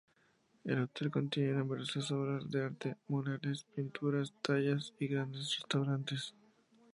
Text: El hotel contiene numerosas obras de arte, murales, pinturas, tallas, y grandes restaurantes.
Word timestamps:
El 0.63 0.79
hotel 0.81 1.11
contiene 1.11 1.51
numerosas 1.53 2.09
obras 2.09 2.49
de 2.49 2.63
arte, 2.63 2.95
murales, 3.07 3.65
pinturas, 3.75 4.33
tallas, 4.41 4.95
y 4.99 5.05
grandes 5.07 5.59
restaurantes. 5.59 6.33